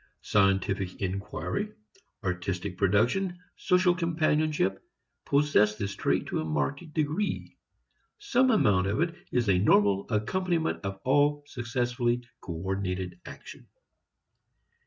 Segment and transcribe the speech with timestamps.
[0.23, 1.69] Scientific inquiry,
[2.23, 4.81] artistic production, social companionship
[5.25, 7.55] possess this trait to a marked degree;
[8.17, 13.67] some amount of it is a normal accompaniment of all successfully coordinated action.